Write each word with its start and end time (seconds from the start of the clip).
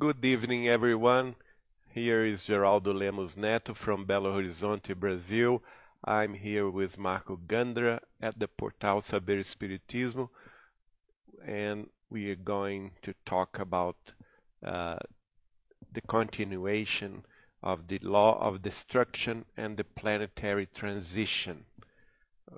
Good 0.00 0.24
evening, 0.24 0.66
everyone. 0.66 1.34
Here 1.92 2.24
is 2.24 2.46
Geraldo 2.46 2.98
Lemos 2.98 3.36
Neto 3.36 3.74
from 3.74 4.06
Belo 4.06 4.32
Horizonte, 4.32 4.98
Brazil. 4.98 5.62
I'm 6.02 6.32
here 6.32 6.70
with 6.70 6.96
Marco 6.96 7.36
Gandra 7.36 8.00
at 8.18 8.38
the 8.40 8.48
Portal 8.48 9.02
Saber 9.02 9.36
Espiritismo, 9.36 10.30
and 11.44 11.90
we 12.08 12.30
are 12.30 12.34
going 12.34 12.92
to 13.02 13.12
talk 13.26 13.58
about 13.58 14.12
uh, 14.64 14.96
the 15.92 16.00
continuation 16.00 17.26
of 17.62 17.88
the 17.88 17.98
law 17.98 18.40
of 18.40 18.62
destruction 18.62 19.44
and 19.54 19.76
the 19.76 19.84
planetary 19.84 20.64
transition. 20.64 21.66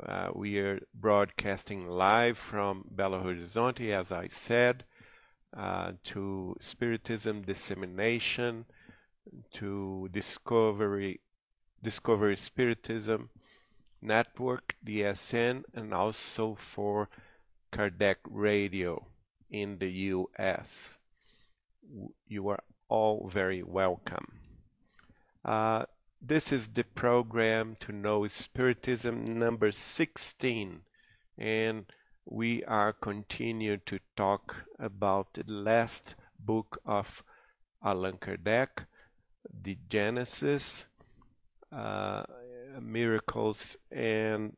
Uh, 0.06 0.28
we 0.32 0.60
are 0.60 0.78
broadcasting 0.94 1.88
live 1.88 2.38
from 2.38 2.84
Belo 2.94 3.24
Horizonte, 3.24 3.90
as 3.90 4.12
I 4.12 4.28
said, 4.28 4.84
uh, 5.56 5.92
to 6.04 6.56
Spiritism 6.60 7.42
dissemination, 7.42 8.66
to 9.52 10.08
Discovery, 10.12 11.20
Discovery 11.82 12.36
Spiritism 12.36 13.30
Network, 14.00 14.74
DSN, 14.84 15.62
and 15.74 15.94
also 15.94 16.54
for 16.56 17.08
Kardec 17.70 18.16
Radio 18.28 19.06
in 19.50 19.78
the 19.78 19.90
US. 19.90 20.98
You 22.26 22.48
are 22.48 22.62
all 22.88 23.28
very 23.32 23.62
welcome. 23.62 24.38
Uh, 25.44 25.84
this 26.20 26.52
is 26.52 26.68
the 26.68 26.84
program 26.84 27.74
to 27.80 27.92
know 27.92 28.26
Spiritism 28.26 29.38
number 29.38 29.72
16, 29.72 30.80
and 31.38 31.86
we 32.24 32.64
are 32.64 32.92
continuing 32.92 33.80
to 33.86 33.98
talk 34.16 34.64
about 34.78 35.34
the 35.34 35.44
last 35.46 36.14
book 36.38 36.80
of 36.86 37.22
Allan 37.84 38.18
Kardec, 38.18 38.86
the 39.62 39.76
Genesis, 39.88 40.86
uh, 41.72 42.22
miracles 42.80 43.76
and 43.90 44.56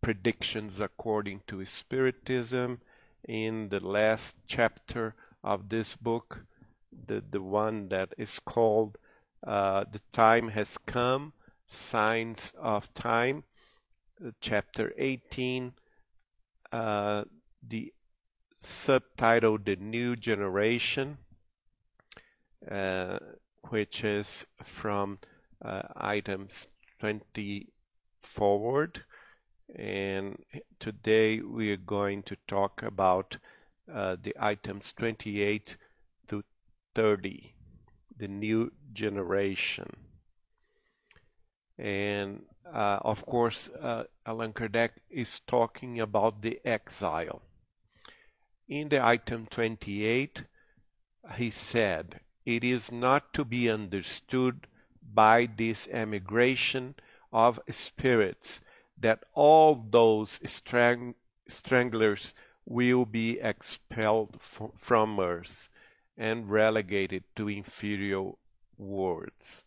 predictions 0.00 0.80
according 0.80 1.42
to 1.46 1.64
Spiritism. 1.64 2.80
In 3.26 3.68
the 3.68 3.80
last 3.80 4.36
chapter 4.46 5.14
of 5.42 5.68
this 5.68 5.96
book, 5.96 6.44
the, 7.06 7.22
the 7.28 7.42
one 7.42 7.88
that 7.88 8.14
is 8.16 8.38
called 8.38 8.96
uh, 9.46 9.84
The 9.90 10.00
Time 10.12 10.48
Has 10.48 10.78
Come, 10.78 11.32
Signs 11.66 12.54
of 12.58 12.94
Time, 12.94 13.44
uh, 14.24 14.30
chapter 14.40 14.92
18, 14.96 15.72
uh, 16.72 17.24
the 17.66 17.92
subtitle 18.60 19.58
The 19.58 19.76
New 19.76 20.16
Generation, 20.16 21.18
uh, 22.70 23.18
which 23.70 24.04
is 24.04 24.46
from 24.64 25.18
uh, 25.64 25.82
items 25.96 26.68
20 27.00 27.68
forward. 28.22 29.04
And 29.74 30.38
today 30.78 31.40
we 31.40 31.70
are 31.72 31.76
going 31.76 32.22
to 32.24 32.36
talk 32.46 32.82
about 32.82 33.38
uh, 33.92 34.16
the 34.20 34.34
items 34.38 34.92
28 34.96 35.76
to 36.28 36.42
30, 36.94 37.54
the 38.16 38.28
new 38.28 38.72
generation. 38.92 39.90
And 41.78 42.42
uh, 42.72 42.98
of 43.02 43.24
course, 43.26 43.70
uh, 43.80 44.04
Allan 44.26 44.52
Kardec 44.52 44.90
is 45.10 45.40
talking 45.40 46.00
about 46.00 46.42
the 46.42 46.60
exile. 46.64 47.42
In 48.68 48.88
the 48.88 49.04
item 49.04 49.46
28, 49.46 50.44
he 51.36 51.50
said, 51.50 52.20
It 52.44 52.64
is 52.64 52.92
not 52.92 53.32
to 53.34 53.44
be 53.44 53.70
understood 53.70 54.66
by 55.02 55.48
this 55.56 55.88
emigration 55.90 56.94
of 57.32 57.60
spirits 57.70 58.60
that 58.98 59.24
all 59.34 59.86
those 59.90 60.40
strang- 60.44 61.14
stranglers 61.48 62.34
will 62.66 63.06
be 63.06 63.38
expelled 63.40 64.38
from 64.40 65.18
earth 65.18 65.68
and 66.16 66.50
relegated 66.50 67.24
to 67.36 67.48
inferior 67.48 68.32
worlds. 68.76 69.64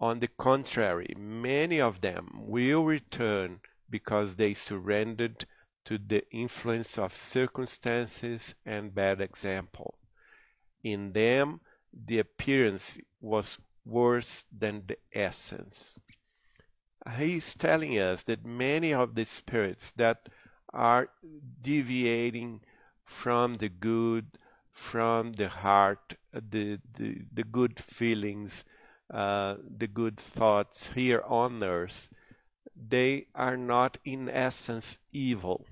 On 0.00 0.18
the 0.20 0.28
contrary, 0.28 1.14
many 1.18 1.78
of 1.80 2.00
them 2.00 2.30
will 2.34 2.84
return 2.84 3.60
because 3.90 4.36
they 4.36 4.54
surrendered 4.54 5.44
to 5.84 5.98
the 5.98 6.24
influence 6.30 6.98
of 6.98 7.14
circumstances 7.14 8.54
and 8.64 8.94
bad 8.94 9.20
example. 9.20 9.98
In 10.82 11.12
them, 11.12 11.60
the 11.92 12.18
appearance 12.18 12.98
was 13.20 13.58
worse 13.84 14.46
than 14.56 14.84
the 14.86 14.96
essence. 15.12 15.98
He 17.18 17.36
is 17.36 17.54
telling 17.54 17.98
us 17.98 18.22
that 18.24 18.44
many 18.44 18.94
of 18.94 19.14
the 19.14 19.24
spirits 19.24 19.90
that 19.92 20.28
are 20.72 21.08
deviating 21.60 22.60
from 23.04 23.56
the 23.56 23.68
good, 23.68 24.38
from 24.70 25.32
the 25.32 25.48
heart, 25.48 26.14
the, 26.32 26.78
the, 26.96 27.22
the 27.32 27.42
good 27.42 27.80
feelings, 27.80 28.64
uh, 29.10 29.56
the 29.78 29.86
good 29.86 30.16
thoughts 30.16 30.92
here 30.92 31.22
on 31.26 31.62
earth, 31.62 32.10
they 32.76 33.26
are 33.34 33.56
not 33.56 33.98
in 34.04 34.28
essence 34.28 34.98
evil. 35.12 35.66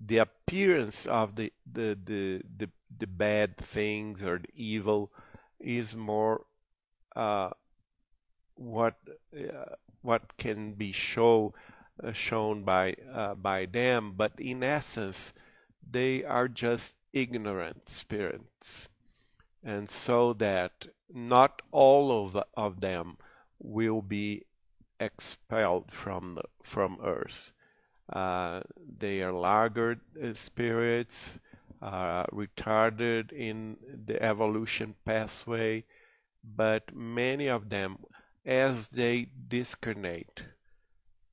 The 0.00 0.18
appearance 0.18 1.06
of 1.06 1.36
the, 1.36 1.52
the, 1.70 1.98
the, 2.02 2.42
the, 2.56 2.70
the 2.98 3.06
bad 3.06 3.56
things 3.56 4.22
or 4.22 4.38
the 4.38 4.48
evil 4.54 5.10
is 5.60 5.94
more 5.96 6.44
uh, 7.14 7.50
what 8.54 8.94
uh, 9.36 9.74
what 10.02 10.36
can 10.36 10.72
be 10.72 10.92
show 10.92 11.54
uh, 12.02 12.12
shown 12.12 12.62
by 12.62 12.94
uh, 13.12 13.34
by 13.34 13.66
them, 13.66 14.14
but 14.16 14.32
in 14.38 14.62
essence, 14.62 15.34
they 15.88 16.24
are 16.24 16.48
just 16.48 16.94
ignorant 17.12 17.88
spirits, 17.88 18.88
and 19.64 19.90
so 19.90 20.32
that 20.32 20.88
not 21.12 21.62
all 21.72 22.24
of 22.24 22.36
of 22.56 22.80
them 22.80 23.16
will 23.58 24.02
be 24.02 24.44
expelled 25.00 25.90
from 25.92 26.34
the, 26.36 26.42
from 26.62 26.98
Earth. 27.02 27.52
Uh, 28.12 28.60
they 28.98 29.20
are 29.22 29.32
laggard 29.32 30.00
spirits, 30.32 31.38
retarded 31.82 33.32
in 33.32 33.76
the 34.06 34.22
evolution 34.22 34.94
pathway 35.04 35.84
but 36.56 36.94
many 36.94 37.48
of 37.48 37.68
them, 37.68 37.98
as 38.44 38.88
they 38.88 39.28
discarnate, 39.48 40.44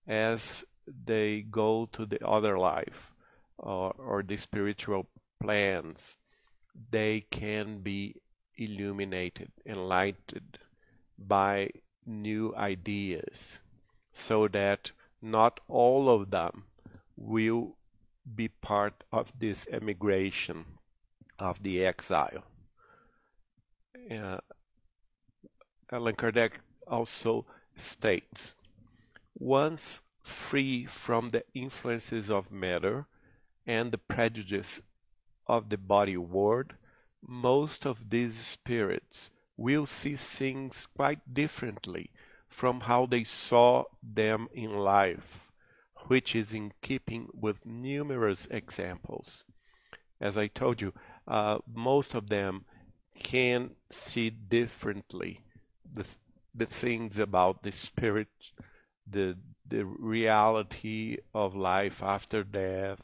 as 0.07 0.65
they 0.87 1.41
go 1.41 1.87
to 1.91 2.05
the 2.05 2.25
other 2.25 2.57
life 2.57 3.13
or, 3.57 3.93
or 3.97 4.23
the 4.23 4.37
spiritual 4.37 5.07
plans, 5.41 6.17
they 6.91 7.21
can 7.31 7.79
be 7.79 8.15
illuminated, 8.57 9.51
enlightened 9.65 10.57
by 11.17 11.69
new 12.05 12.53
ideas, 12.55 13.59
so 14.11 14.47
that 14.47 14.91
not 15.21 15.59
all 15.67 16.09
of 16.09 16.31
them 16.31 16.65
will 17.15 17.75
be 18.35 18.47
part 18.47 19.03
of 19.11 19.31
this 19.39 19.67
emigration 19.71 20.65
of 21.39 21.63
the 21.63 21.85
exile. 21.85 22.43
Uh, 24.11 24.37
Allan 25.91 26.15
Kardec 26.15 26.51
also 26.87 27.45
states 27.75 28.55
once 29.37 30.01
free 30.23 30.85
from 30.85 31.29
the 31.29 31.43
influences 31.53 32.29
of 32.29 32.51
matter 32.51 33.05
and 33.67 33.91
the 33.91 33.97
prejudice 33.97 34.81
of 35.47 35.69
the 35.69 35.77
body 35.77 36.17
world, 36.17 36.73
most 37.27 37.85
of 37.85 38.09
these 38.09 38.35
spirits 38.35 39.31
will 39.57 39.85
see 39.85 40.15
things 40.15 40.87
quite 40.95 41.33
differently 41.33 42.11
from 42.47 42.81
how 42.81 43.05
they 43.05 43.23
saw 43.23 43.83
them 44.01 44.47
in 44.53 44.71
life, 44.71 45.51
which 46.07 46.35
is 46.35 46.53
in 46.53 46.71
keeping 46.81 47.27
with 47.33 47.65
numerous 47.65 48.47
examples. 48.51 49.43
As 50.21 50.37
I 50.37 50.47
told 50.47 50.81
you, 50.81 50.93
uh, 51.27 51.59
most 51.73 52.13
of 52.13 52.29
them 52.29 52.65
can 53.17 53.71
see 53.89 54.29
differently 54.29 55.41
the 55.91 56.07
the 56.53 56.65
things 56.65 57.19
about 57.19 57.63
the 57.63 57.71
spirit, 57.71 58.29
the 59.05 59.37
the 59.67 59.85
reality 59.85 61.17
of 61.33 61.55
life 61.55 62.01
after 62.03 62.43
death, 62.43 63.01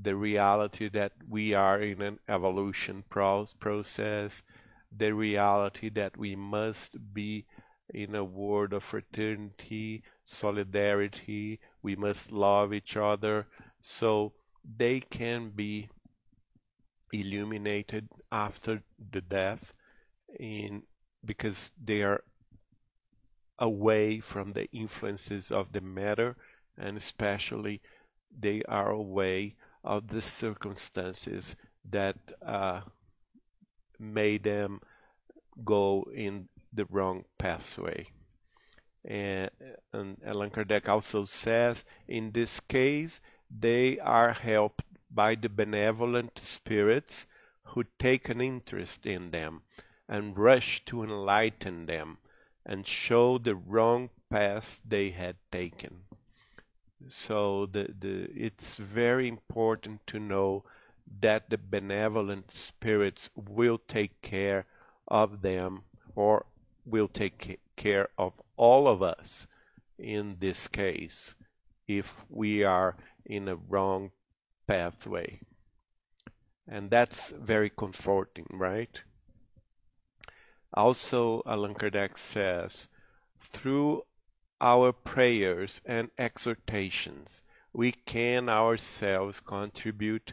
the 0.00 0.14
reality 0.14 0.88
that 0.90 1.12
we 1.28 1.54
are 1.54 1.80
in 1.80 2.02
an 2.02 2.18
evolution 2.28 3.04
pro- 3.08 3.48
process, 3.58 4.42
the 4.94 5.12
reality 5.14 5.88
that 5.90 6.16
we 6.16 6.36
must 6.36 7.14
be 7.14 7.46
in 7.92 8.14
a 8.14 8.24
world 8.24 8.72
of 8.72 8.84
fraternity, 8.84 10.02
solidarity, 10.24 11.60
we 11.82 11.96
must 11.96 12.32
love 12.32 12.74
each 12.74 12.96
other. 12.96 13.46
So 13.80 14.32
they 14.64 15.00
can 15.00 15.50
be 15.50 15.88
illuminated 17.12 18.08
after 18.32 18.82
the 19.12 19.20
death 19.20 19.72
in 20.38 20.82
because 21.24 21.72
they 21.82 22.02
are 22.02 22.22
away 23.58 24.20
from 24.20 24.52
the 24.52 24.70
influences 24.70 25.50
of 25.50 25.72
the 25.72 25.80
matter 25.80 26.36
and 26.76 26.96
especially 26.96 27.80
they 28.38 28.62
are 28.68 28.90
away 28.90 29.54
of 29.86 30.08
the 30.08 30.20
circumstances 30.20 31.56
that 31.88 32.16
uh, 32.44 32.80
made 33.98 34.42
them 34.42 34.80
go 35.64 36.06
in 36.14 36.48
the 36.72 36.84
wrong 36.90 37.24
pathway. 37.38 38.06
And, 39.04 39.50
and 39.92 40.16
Allan 40.24 40.50
Kardec 40.50 40.88
also 40.88 41.24
says, 41.24 41.84
in 42.08 42.32
this 42.32 42.58
case, 42.60 43.20
they 43.48 43.98
are 44.00 44.32
helped 44.32 44.82
by 45.10 45.36
the 45.36 45.48
benevolent 45.48 46.38
spirits 46.40 47.26
who 47.62 47.84
take 47.98 48.28
an 48.28 48.40
interest 48.40 49.06
in 49.06 49.30
them 49.30 49.62
and 50.08 50.36
rush 50.36 50.84
to 50.86 51.02
enlighten 51.02 51.86
them 51.86 52.18
and 52.64 52.86
show 52.86 53.38
the 53.38 53.54
wrong 53.54 54.10
path 54.28 54.80
they 54.86 55.10
had 55.10 55.36
taken. 55.52 56.05
So 57.08 57.66
the, 57.66 57.88
the, 57.98 58.30
it's 58.34 58.76
very 58.76 59.28
important 59.28 60.06
to 60.08 60.18
know 60.18 60.64
that 61.20 61.50
the 61.50 61.58
benevolent 61.58 62.54
spirits 62.54 63.30
will 63.36 63.78
take 63.78 64.20
care 64.22 64.66
of 65.06 65.42
them 65.42 65.82
or 66.14 66.46
will 66.84 67.08
take 67.08 67.60
care 67.76 68.08
of 68.18 68.32
all 68.56 68.88
of 68.88 69.02
us 69.02 69.46
in 69.98 70.36
this 70.40 70.68
case 70.68 71.34
if 71.86 72.24
we 72.28 72.64
are 72.64 72.96
in 73.24 73.48
a 73.48 73.56
wrong 73.56 74.10
pathway. 74.66 75.40
And 76.66 76.90
that's 76.90 77.30
very 77.30 77.70
comforting, 77.70 78.46
right? 78.50 79.02
Also, 80.74 81.42
Allan 81.46 81.74
Kardec 81.74 82.18
says, 82.18 82.88
through 83.40 84.02
our 84.60 84.92
prayers 84.92 85.80
and 85.84 86.10
exhortations, 86.18 87.42
we 87.72 87.92
can 87.92 88.48
ourselves 88.48 89.40
contribute 89.40 90.32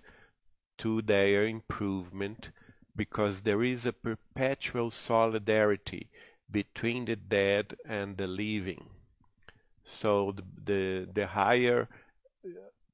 to 0.77 1.01
their 1.01 1.45
improvement 1.45 2.51
because 2.95 3.41
there 3.41 3.63
is 3.63 3.85
a 3.85 3.93
perpetual 3.93 4.91
solidarity 4.91 6.09
between 6.49 7.05
the 7.05 7.15
dead 7.15 7.75
and 7.85 8.17
the 8.17 8.27
living. 8.27 8.85
So 9.83 10.33
the, 10.35 10.43
the, 10.63 11.09
the 11.11 11.27
higher 11.27 11.89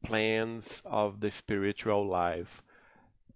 plans 0.03 0.81
of 0.85 1.19
the 1.19 1.29
spiritual 1.29 2.07
life, 2.07 2.63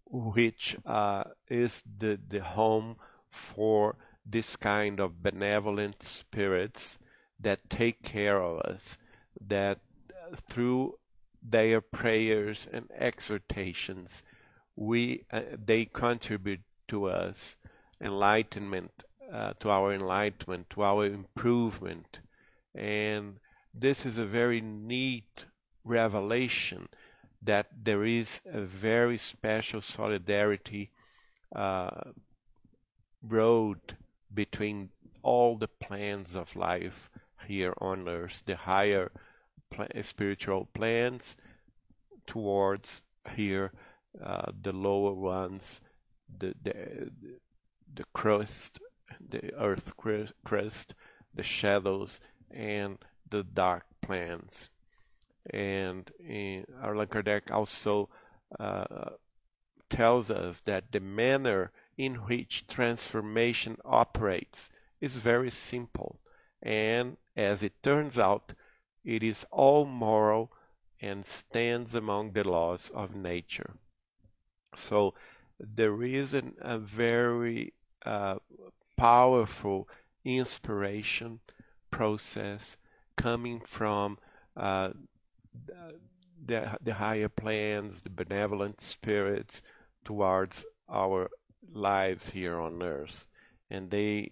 which 0.05 0.77
uh, 0.85 1.25
is 1.49 1.83
the, 1.99 2.19
the 2.27 2.41
home 2.41 2.95
for 3.29 3.97
this 4.25 4.55
kind 4.55 4.99
of 4.99 5.21
benevolent 5.21 6.01
spirits 6.03 6.97
that 7.43 7.69
take 7.69 8.01
care 8.01 8.41
of 8.41 8.59
us, 8.61 8.97
that 9.39 9.79
through 10.49 10.95
their 11.41 11.81
prayers 11.81 12.67
and 12.71 12.89
exhortations, 12.97 14.23
we 14.75 15.25
uh, 15.31 15.41
they 15.65 15.85
contribute 15.85 16.61
to 16.87 17.05
us 17.05 17.55
enlightenment, 18.01 19.03
uh, 19.31 19.53
to 19.59 19.69
our 19.69 19.93
enlightenment, 19.93 20.69
to 20.69 20.83
our 20.83 21.05
improvement, 21.05 22.19
and 22.73 23.39
this 23.73 24.05
is 24.05 24.17
a 24.17 24.25
very 24.25 24.61
neat 24.61 25.45
revelation 25.83 26.87
that 27.41 27.67
there 27.83 28.05
is 28.05 28.41
a 28.45 28.61
very 28.61 29.17
special 29.17 29.81
solidarity 29.81 30.91
uh, 31.55 32.11
road 33.21 33.97
between 34.33 34.89
all 35.21 35.57
the 35.57 35.67
plans 35.67 36.35
of 36.35 36.55
life 36.55 37.09
here 37.47 37.73
on 37.79 38.07
earth, 38.07 38.43
the 38.45 38.55
higher 38.55 39.11
spiritual 40.01 40.69
plans 40.73 41.35
towards 42.27 43.03
here 43.35 43.71
uh, 44.23 44.51
the 44.61 44.71
lower 44.71 45.13
ones, 45.13 45.81
the, 46.37 46.53
the 46.63 47.11
the 47.95 48.03
crust, 48.13 48.79
the 49.19 49.53
earth 49.55 49.93
crust, 50.45 50.95
the 51.33 51.43
shadows, 51.43 52.19
and 52.51 52.97
the 53.29 53.43
dark 53.43 53.85
plans. 54.01 54.69
And 55.49 56.09
in, 56.19 56.65
Allan 56.81 57.07
Kardec 57.07 57.51
also 57.51 58.09
uh, 58.59 59.11
tells 59.89 60.31
us 60.31 60.61
that 60.61 60.91
the 60.91 60.99
manner 60.99 61.71
in 61.97 62.15
which 62.15 62.65
transformation 62.67 63.77
operates 63.85 64.69
is 65.01 65.17
very 65.17 65.51
simple. 65.51 66.19
And 66.63 67.17
as 67.35 67.61
it 67.61 67.83
turns 67.83 68.17
out, 68.17 68.53
it 69.03 69.21
is 69.21 69.45
all 69.51 69.85
moral 69.85 70.51
and 71.01 71.25
stands 71.25 71.93
among 71.93 72.31
the 72.31 72.45
laws 72.45 72.89
of 72.93 73.15
nature. 73.15 73.73
So 74.75 75.13
there 75.59 76.01
is 76.01 76.33
an, 76.33 76.53
a 76.61 76.79
very 76.79 77.73
uh, 78.05 78.35
powerful 78.95 79.89
inspiration 80.23 81.41
process 81.91 82.77
coming 83.17 83.59
from 83.59 84.17
uh, 84.55 84.91
the, 86.45 86.77
the 86.81 86.93
higher 86.95 87.29
plans, 87.29 88.01
the 88.01 88.09
benevolent 88.09 88.81
spirits 88.81 89.61
towards 90.05 90.65
our 90.89 91.29
lives 91.71 92.29
here 92.29 92.59
on 92.59 92.81
earth. 92.81 93.27
And 93.69 93.91
they 93.91 94.31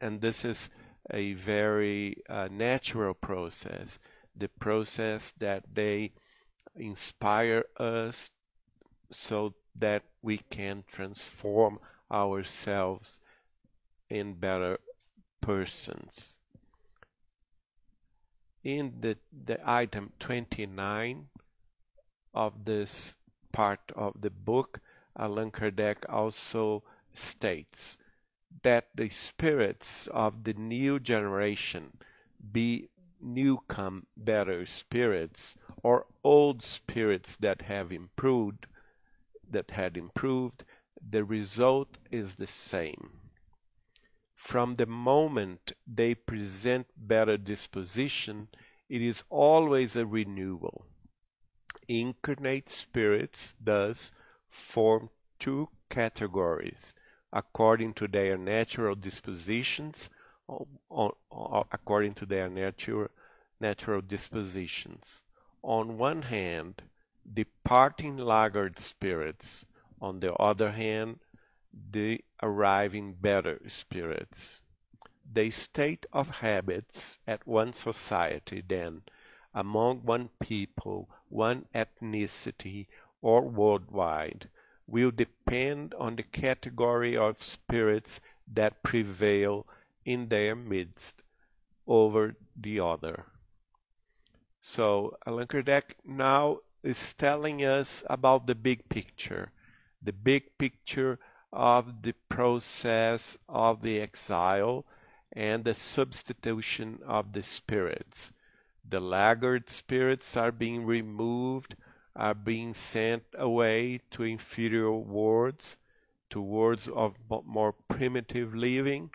and 0.00 0.20
this 0.20 0.44
is 0.44 0.70
a 1.10 1.32
very 1.34 2.22
uh, 2.28 2.48
natural 2.50 3.14
process, 3.14 3.98
the 4.36 4.48
process 4.48 5.32
that 5.38 5.64
they 5.72 6.12
inspire 6.76 7.64
us 7.78 8.30
so 9.10 9.54
that 9.74 10.04
we 10.22 10.38
can 10.50 10.84
transform 10.90 11.78
ourselves 12.10 13.20
in 14.08 14.34
better 14.34 14.78
persons. 15.40 16.38
In 18.62 18.94
the, 19.00 19.16
the 19.32 19.58
item 19.64 20.12
29 20.20 21.26
of 22.32 22.64
this 22.64 23.16
part 23.50 23.80
of 23.96 24.20
the 24.20 24.30
book, 24.30 24.80
Allan 25.18 25.50
Kardec 25.50 25.96
also 26.08 26.84
states 27.12 27.98
that 28.62 28.88
the 28.94 29.08
spirits 29.08 30.06
of 30.12 30.44
the 30.44 30.54
new 30.54 31.00
generation 31.00 31.98
be 32.52 32.88
newcome 33.20 34.06
better 34.16 34.66
spirits 34.66 35.56
or 35.82 36.06
old 36.24 36.62
spirits 36.62 37.36
that 37.36 37.62
have 37.62 37.92
improved 37.92 38.66
that 39.48 39.72
had 39.72 39.96
improved, 39.96 40.64
the 41.10 41.24
result 41.24 41.98
is 42.10 42.36
the 42.36 42.46
same. 42.46 43.10
From 44.34 44.74
the 44.74 44.86
moment 44.86 45.72
they 45.86 46.14
present 46.14 46.86
better 46.96 47.36
disposition, 47.36 48.48
it 48.88 49.02
is 49.02 49.24
always 49.30 49.94
a 49.94 50.06
renewal. 50.06 50.86
Incarnate 51.86 52.70
spirits 52.70 53.54
thus 53.62 54.10
form 54.50 55.10
two 55.38 55.68
categories 55.90 56.94
according 57.32 57.94
to 57.94 58.06
their 58.06 58.36
natural 58.36 58.94
dispositions, 58.94 60.10
according 61.72 62.14
to 62.14 62.26
their 62.26 62.48
natural 62.48 63.08
natural 63.60 64.00
dispositions. 64.02 65.22
On 65.62 65.96
one 65.96 66.22
hand, 66.22 66.82
departing 67.32 68.16
laggard 68.16 68.78
spirits, 68.78 69.64
on 70.00 70.18
the 70.20 70.34
other 70.34 70.72
hand, 70.72 71.20
the 71.72 72.24
arriving 72.42 73.14
better 73.14 73.60
spirits. 73.68 74.60
The 75.32 75.50
state 75.50 76.04
of 76.12 76.40
habits 76.40 77.20
at 77.26 77.46
one 77.46 77.72
society, 77.72 78.62
then, 78.66 79.02
among 79.54 80.00
one 80.00 80.30
people, 80.40 81.08
one 81.28 81.66
ethnicity, 81.74 82.88
or 83.22 83.42
worldwide, 83.42 84.48
will 84.92 85.10
depend 85.10 85.94
on 85.94 86.16
the 86.16 86.22
category 86.22 87.16
of 87.16 87.42
spirits 87.42 88.20
that 88.46 88.82
prevail 88.82 89.66
in 90.04 90.28
their 90.28 90.54
midst 90.54 91.22
over 91.86 92.36
the 92.54 92.78
other. 92.78 93.24
So 94.60 95.16
Allan 95.26 95.46
Kardec 95.48 95.94
now 96.04 96.58
is 96.82 97.14
telling 97.14 97.64
us 97.64 98.04
about 98.10 98.46
the 98.46 98.54
big 98.54 98.86
picture, 98.90 99.50
the 100.02 100.12
big 100.12 100.58
picture 100.58 101.18
of 101.50 102.02
the 102.02 102.14
process 102.28 103.38
of 103.48 103.80
the 103.80 103.98
exile 103.98 104.84
and 105.32 105.64
the 105.64 105.74
substitution 105.74 106.98
of 107.06 107.32
the 107.32 107.42
spirits. 107.42 108.30
The 108.86 109.00
laggard 109.00 109.70
spirits 109.70 110.36
are 110.36 110.52
being 110.52 110.84
removed 110.84 111.76
are 112.14 112.34
being 112.34 112.74
sent 112.74 113.24
away 113.36 114.00
to 114.10 114.22
inferior 114.22 114.92
worlds, 114.92 115.78
to 116.30 116.40
worlds 116.40 116.88
of 116.88 117.14
more 117.46 117.74
primitive 117.88 118.54
living, 118.54 119.10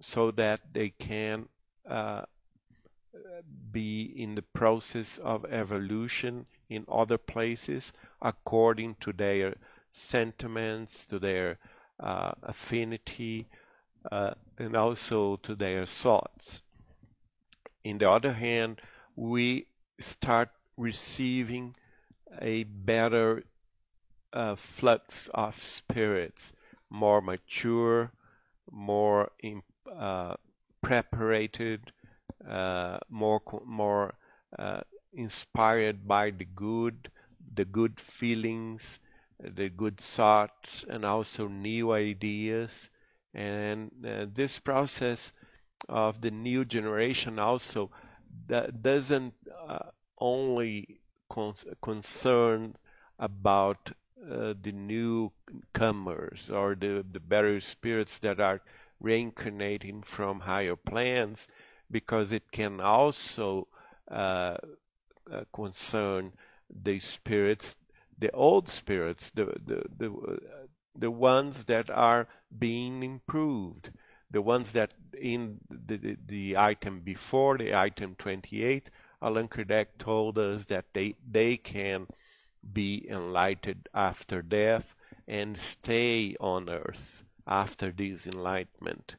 so 0.00 0.30
that 0.30 0.60
they 0.72 0.90
can 0.90 1.48
uh, 1.88 2.22
be 3.70 4.02
in 4.02 4.34
the 4.34 4.42
process 4.42 5.18
of 5.18 5.44
evolution 5.46 6.46
in 6.68 6.84
other 6.90 7.18
places 7.18 7.92
according 8.22 8.96
to 9.00 9.12
their 9.12 9.54
sentiments, 9.92 11.06
to 11.06 11.18
their 11.18 11.58
uh, 11.98 12.32
affinity, 12.42 13.46
uh, 14.10 14.32
and 14.58 14.76
also 14.76 15.36
to 15.36 15.54
their 15.54 15.84
thoughts. 15.86 16.62
In 17.84 17.98
the 17.98 18.10
other 18.10 18.34
hand, 18.34 18.80
we 19.16 19.66
start 19.98 20.50
receiving 20.76 21.74
a 22.40 22.64
better 22.64 23.44
uh, 24.32 24.54
flux 24.54 25.28
of 25.34 25.62
spirits, 25.62 26.52
more 26.88 27.20
mature, 27.20 28.12
more 28.70 29.32
in, 29.40 29.62
uh, 29.92 30.34
preparated, 30.82 31.92
uh, 32.48 32.98
more 33.08 33.42
more 33.64 34.14
uh, 34.58 34.80
inspired 35.12 36.06
by 36.06 36.30
the 36.30 36.44
good, 36.44 37.10
the 37.54 37.64
good 37.64 38.00
feelings, 38.00 39.00
the 39.38 39.68
good 39.68 39.98
thoughts, 39.98 40.84
and 40.88 41.04
also 41.04 41.48
new 41.48 41.92
ideas. 41.92 42.88
And 43.34 43.90
uh, 44.04 44.26
this 44.32 44.58
process 44.58 45.32
of 45.88 46.20
the 46.20 46.30
new 46.30 46.64
generation 46.64 47.38
also 47.38 47.90
doesn't 48.46 49.34
uh, 49.68 49.90
only 50.18 51.00
con 51.30 51.54
concern 51.80 52.76
about 53.18 53.92
uh, 54.22 54.52
the 54.60 54.72
newcomers 54.72 56.50
or 56.50 56.74
the, 56.74 57.04
the 57.10 57.20
better 57.20 57.60
spirits 57.60 58.18
that 58.18 58.38
are 58.40 58.60
reincarnating 59.00 60.02
from 60.02 60.40
higher 60.40 60.76
plans, 60.76 61.48
because 61.90 62.32
it 62.32 62.52
can 62.52 62.80
also 62.80 63.66
uh, 64.10 64.56
uh, 65.32 65.44
concern 65.54 66.32
the 66.68 66.98
spirits, 66.98 67.76
the 68.18 68.30
old 68.32 68.68
spirits, 68.68 69.30
the 69.30 69.46
the 69.64 69.84
the, 69.96 70.38
the 70.94 71.10
ones 71.10 71.64
that 71.64 71.88
are 71.88 72.28
being 72.56 73.02
improved, 73.02 73.90
the 74.30 74.42
ones 74.42 74.72
that 74.72 74.92
in 75.18 75.58
the, 75.70 75.96
the, 75.96 76.16
the 76.26 76.56
item 76.56 77.00
before 77.00 77.56
the 77.56 77.74
item 77.74 78.14
28, 78.18 78.90
Allan 79.22 79.48
Kardec 79.48 79.98
told 79.98 80.38
us 80.38 80.64
that 80.66 80.86
they 80.94 81.16
they 81.28 81.56
can 81.56 82.06
be 82.72 83.06
enlightened 83.08 83.88
after 83.94 84.42
death 84.42 84.94
and 85.26 85.56
stay 85.56 86.36
on 86.40 86.68
earth 86.68 87.22
after 87.46 87.90
this 87.90 88.26
enlightenment. 88.26 89.16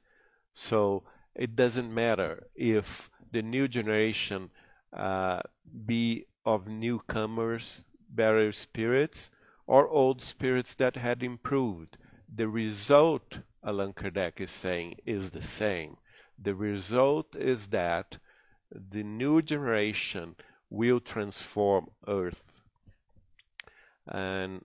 So 0.53 1.03
it 1.35 1.55
doesn't 1.55 1.93
matter 1.93 2.47
if 2.55 3.09
the 3.31 3.41
new 3.41 3.67
generation 3.67 4.49
uh, 4.93 5.41
be 5.85 6.25
of 6.45 6.67
newcomers, 6.67 7.85
better 8.09 8.51
spirits, 8.51 9.29
or 9.67 9.87
old 9.87 10.21
spirits 10.21 10.73
that 10.75 10.97
had 10.97 11.23
improved. 11.23 11.97
The 12.33 12.47
result, 12.47 13.39
Allan 13.63 13.93
Kardec 13.93 14.41
is 14.41 14.51
saying, 14.51 14.95
is 15.05 15.29
the 15.29 15.41
same. 15.41 15.97
The 16.37 16.55
result 16.55 17.35
is 17.35 17.67
that 17.67 18.17
the 18.71 19.03
new 19.03 19.41
generation 19.41 20.35
will 20.69 20.99
transform 20.99 21.87
Earth. 22.07 22.61
And 24.07 24.63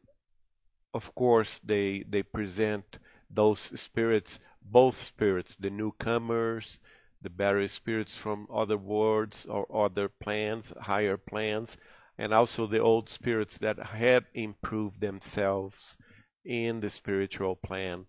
of 0.95 1.15
course, 1.15 1.59
they, 1.59 2.05
they 2.09 2.23
present 2.23 2.99
those 3.31 3.61
spirits 3.79 4.41
both 4.71 4.97
spirits, 4.97 5.57
the 5.57 5.71
newcomers, 5.71 6.81
the 7.23 7.31
better 7.31 7.67
spirits 7.69 8.17
from 8.17 8.47
other 8.53 8.77
worlds 8.77 9.47
or 9.47 9.67
other 9.75 10.09
plans, 10.09 10.73
higher 10.83 11.17
plans, 11.17 11.77
and 12.19 12.33
also 12.33 12.67
the 12.67 12.81
old 12.81 13.09
spirits 13.09 13.59
that 13.59 13.79
had 13.79 14.25
improved 14.35 15.01
themselves 15.01 15.97
in 16.45 16.81
the 16.81 16.91
spiritual 16.91 17.57
plan 17.57 18.07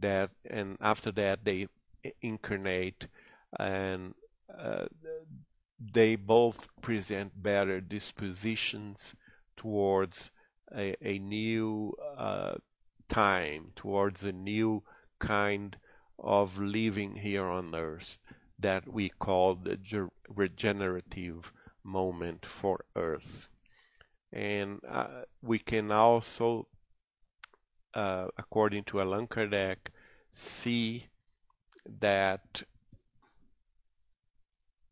that 0.00 0.30
and 0.48 0.76
after 0.80 1.12
that 1.12 1.44
they 1.44 1.68
incarnate 2.20 3.06
and 3.58 4.14
they 5.78 6.16
both 6.16 6.68
present 6.80 7.42
better 7.42 7.80
dispositions 7.80 9.14
towards 9.56 10.30
a, 10.74 10.96
a 11.00 11.18
new 11.18 11.94
uh, 12.16 12.54
time 13.08 13.72
towards 13.76 14.24
a 14.24 14.32
new 14.32 14.82
kind 15.18 15.76
of 16.18 16.58
living 16.58 17.16
here 17.16 17.46
on 17.46 17.74
earth 17.74 18.18
that 18.58 18.90
we 18.90 19.10
call 19.10 19.54
the 19.54 20.08
regenerative 20.28 21.52
moment 21.84 22.44
for 22.44 22.84
earth. 22.96 23.48
And 24.32 24.80
uh, 24.88 25.22
we 25.42 25.58
can 25.58 25.92
also, 25.92 26.68
uh, 27.94 28.28
according 28.36 28.84
to 28.84 29.00
Allan 29.00 29.28
Kardec, 29.28 29.76
see 30.32 31.06
that 32.00 32.62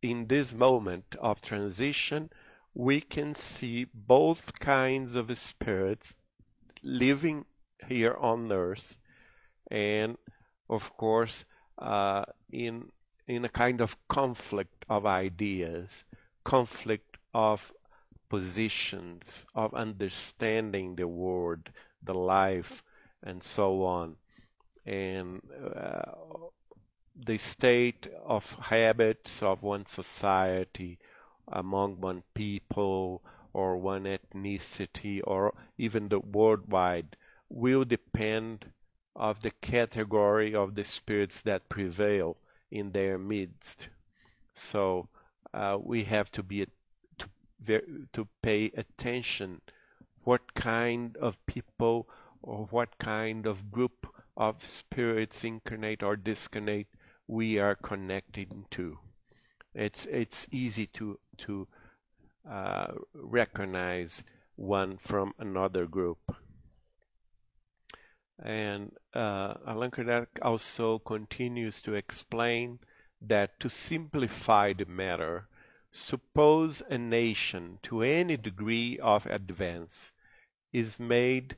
in 0.05 0.27
this 0.27 0.53
moment 0.53 1.17
of 1.19 1.41
transition, 1.41 2.31
we 2.75 3.01
can 3.01 3.33
see 3.35 3.87
both 3.95 4.59
kinds 4.61 5.15
of 5.15 5.27
spirits 5.39 6.15
living 6.83 7.47
here 7.89 8.15
on 8.21 8.53
earth 8.53 8.99
and 9.71 10.19
of 10.69 10.97
course, 10.97 11.45
uh, 11.79 12.25
in 12.51 12.91
in 13.27 13.45
a 13.45 13.49
kind 13.49 13.81
of 13.81 13.97
conflict 14.09 14.85
of 14.89 15.07
ideas, 15.07 16.05
conflict 16.45 17.17
of 17.33 17.73
positions, 18.29 19.47
of 19.55 19.73
understanding 19.75 20.97
the 20.97 21.09
world, 21.09 21.71
the 22.03 22.15
life, 22.15 22.83
and 23.23 23.43
so 23.43 23.85
on, 23.85 24.17
and 24.85 25.41
uh, 25.75 26.03
the 27.17 27.39
state 27.39 28.09
of 28.25 28.57
habits 28.61 29.43
of 29.43 29.63
one 29.63 29.87
society 29.87 30.99
among 31.49 32.01
one 32.01 32.23
people 32.35 33.23
or 33.53 33.77
one 33.77 34.05
ethnicity 34.05 35.21
or 35.25 35.55
even 35.79 36.09
the 36.09 36.19
worldwide 36.19 37.17
will 37.49 37.85
depend 37.85 38.67
of 39.15 39.43
the 39.43 39.53
category 39.61 40.55
of 40.55 40.75
the 40.75 40.85
spirits 40.85 41.41
that 41.43 41.69
prevail 41.69 42.37
in 42.71 42.91
their 42.91 43.17
midst. 43.17 43.89
So 44.55 45.09
uh, 45.53 45.79
we 45.81 46.05
have 46.05 46.33
to 46.33 46.43
be 46.43 46.67
to 47.19 47.81
to 48.13 48.29
pay 48.43 48.73
attention 48.77 49.61
what 50.25 50.55
kind 50.55 51.17
of 51.19 51.45
people 51.47 52.09
or 52.43 52.67
what 52.71 52.99
kind 52.99 53.47
of 53.47 53.71
group 53.71 54.07
of 54.37 54.65
spirits 54.65 55.45
incarnate 55.45 56.03
or 56.03 56.17
discarnate 56.17 56.89
we 57.27 57.59
are 57.59 57.75
connecting 57.75 58.67
to. 58.71 58.99
It's 59.75 60.07
it's 60.07 60.47
easy 60.51 60.87
to 60.89 61.19
to 61.39 61.69
uh, 62.49 62.93
recognize 63.15 64.25
one 64.57 64.97
from 64.97 65.35
another 65.39 65.87
group. 65.87 66.37
And 68.43 68.93
uh, 69.15 69.55
Allan 69.67 69.91
Kardec 69.91 70.27
also 70.43 70.99
continues 70.99 71.81
to 71.83 71.95
explain 71.95 72.81
that 73.21 73.59
to 73.61 73.71
simplify 73.71 74.73
the 74.73 74.85
matter, 74.85 75.49
suppose 75.93 76.83
a 76.91 76.99
nation 76.99 77.79
to 77.85 78.03
any 78.03 78.37
degree 78.37 78.99
of 78.99 79.27
advance 79.27 80.13
is 80.73 80.99
made 80.99 81.57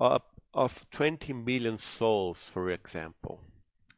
up 0.00 0.40
of 0.52 0.84
20 0.90 1.32
million 1.32 1.78
souls, 1.78 2.42
for 2.42 2.68
example. 2.68 3.40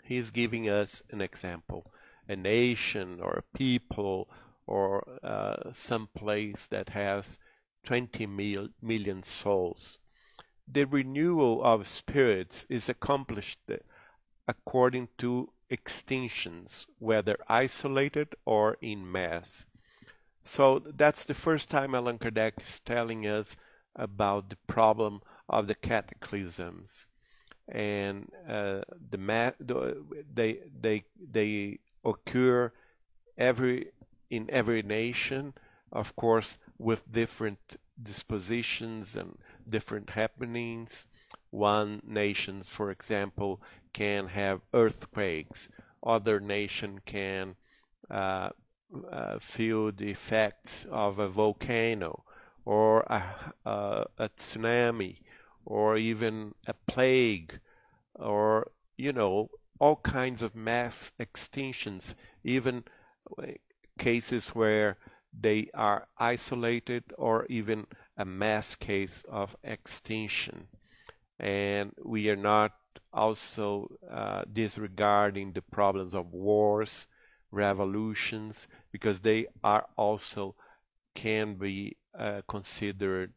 He's 0.04 0.30
giving 0.30 0.68
us 0.68 1.02
an 1.10 1.20
example. 1.20 1.92
A 2.28 2.36
nation 2.36 3.20
or 3.20 3.32
a 3.32 3.56
people 3.56 4.28
or 4.66 5.18
uh, 5.22 5.72
some 5.72 6.08
place 6.14 6.66
that 6.66 6.90
has 6.90 7.38
20 7.84 8.26
mil 8.26 8.68
million 8.80 9.22
souls 9.22 9.98
the 10.66 10.84
renewal 10.84 11.62
of 11.62 11.86
spirits 11.86 12.66
is 12.68 12.88
accomplished 12.88 13.58
according 14.48 15.08
to 15.18 15.50
extinctions, 15.70 16.86
whether 16.98 17.36
isolated 17.48 18.34
or 18.44 18.76
in 18.80 19.10
mass. 19.10 19.66
So 20.42 20.78
that's 20.78 21.24
the 21.24 21.34
first 21.34 21.68
time 21.68 21.94
Allan 21.94 22.18
Kardec 22.18 22.62
is 22.62 22.80
telling 22.80 23.26
us 23.26 23.56
about 23.96 24.50
the 24.50 24.56
problem 24.66 25.20
of 25.48 25.66
the 25.66 25.74
cataclysms, 25.74 27.08
and 27.68 28.30
uh, 28.48 28.80
the, 29.10 29.18
ma- 29.18 29.52
the 29.58 29.96
they 30.32 30.60
they 30.80 31.04
they 31.30 31.78
occur 32.04 32.72
every 33.38 33.88
in 34.30 34.48
every 34.50 34.82
nation, 34.82 35.54
of 35.92 36.16
course, 36.16 36.58
with 36.78 37.10
different 37.10 37.76
dispositions 38.02 39.16
and 39.16 39.38
different 39.68 40.10
happenings. 40.10 41.06
One 41.50 42.02
nation, 42.04 42.62
for 42.64 42.90
example, 42.90 43.62
can 43.92 44.28
have 44.28 44.60
earthquakes. 44.72 45.68
Other 46.02 46.40
nation 46.40 47.00
can 47.06 47.54
uh, 48.10 48.50
uh, 49.10 49.38
feel 49.38 49.92
the 49.92 50.10
effects 50.10 50.86
of 50.90 51.18
a 51.18 51.28
volcano 51.28 52.24
or 52.64 53.00
a, 53.02 53.52
a, 53.64 54.06
a 54.18 54.28
tsunami 54.30 55.18
or 55.64 55.96
even 55.96 56.54
a 56.66 56.74
plague 56.86 57.60
or 58.14 58.70
you 58.96 59.12
know 59.12 59.48
all 59.80 59.96
kinds 59.96 60.42
of 60.42 60.54
mass 60.54 61.12
extinctions 61.18 62.14
even 62.44 62.84
cases 63.98 64.48
where 64.48 64.98
they 65.38 65.68
are 65.74 66.06
isolated 66.18 67.04
or 67.18 67.46
even 67.48 67.86
a 68.16 68.24
mass 68.24 68.74
case 68.74 69.24
of 69.28 69.56
extinction. 69.64 70.68
And 71.38 71.92
we 72.04 72.30
are 72.30 72.36
not 72.36 72.72
also 73.12 73.88
uh, 74.10 74.42
disregarding 74.52 75.52
the 75.52 75.62
problems 75.62 76.14
of 76.14 76.32
wars 76.32 77.06
revolutions 77.50 78.66
because 78.92 79.20
they 79.20 79.46
are 79.62 79.86
also 79.96 80.54
can 81.14 81.54
be 81.54 81.96
uh, 82.18 82.42
considered 82.48 83.32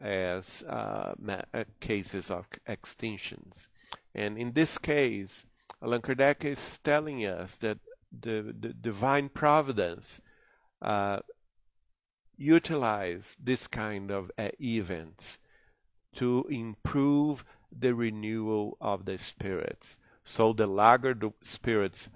as 0.00 0.62
uh, 0.68 1.14
uh, 1.28 1.64
cases 1.80 2.30
of 2.30 2.46
extinctions. 2.68 3.68
And 4.14 4.38
in 4.38 4.52
this 4.52 4.78
case, 4.78 5.46
Allan 5.82 6.02
Kardec 6.02 6.44
is 6.44 6.78
telling 6.84 7.24
us 7.26 7.56
that 7.58 7.78
the, 8.12 8.54
the 8.58 8.72
divine 8.72 9.28
providence 9.28 10.20
uh, 10.80 11.20
utilize 12.36 13.36
this 13.42 13.66
kind 13.66 14.10
of 14.10 14.30
uh, 14.38 14.48
events 14.60 15.38
to 16.16 16.46
improve 16.50 17.44
the 17.76 17.94
renewal 17.94 18.76
of 18.80 19.06
the 19.06 19.18
spirits. 19.18 19.96
So 20.24 20.52
the 20.52 20.66
laggard 20.66 21.24
spirits 21.42 22.10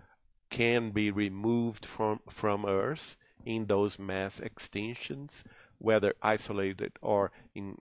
can 0.50 0.90
be 0.90 1.10
removed 1.10 1.86
from, 1.86 2.20
from 2.28 2.66
Earth 2.66 3.16
in 3.44 3.66
those 3.66 3.98
mass 3.98 4.40
extinctions, 4.40 5.44
whether 5.78 6.14
isolated 6.22 6.92
or 7.02 7.30
in, 7.54 7.78